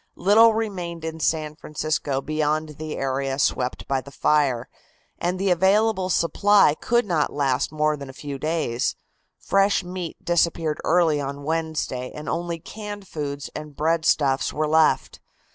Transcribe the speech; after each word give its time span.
Little 0.17 0.55
remained 0.55 1.05
in 1.05 1.19
San 1.19 1.55
Francisco 1.55 2.21
beyond 2.21 2.77
the 2.79 2.97
area 2.97 3.37
swept 3.37 3.87
by 3.87 4.01
the 4.01 4.09
fire, 4.09 4.67
and 5.19 5.37
the 5.37 5.51
available 5.51 6.09
supply 6.09 6.73
could 6.73 7.05
not 7.05 7.31
last 7.31 7.71
more 7.71 7.95
than 7.95 8.09
a 8.09 8.13
few 8.27 8.39
days. 8.39 8.95
Fresh 9.37 9.83
meat 9.83 10.17
disappeared 10.25 10.81
early 10.83 11.21
on 11.21 11.43
Wednesday 11.43 12.11
and 12.15 12.27
only 12.27 12.57
canned 12.57 13.07
foods 13.07 13.51
and 13.55 13.75
breadstuffs 13.75 14.51
were 14.51 14.67
left. 14.67 15.19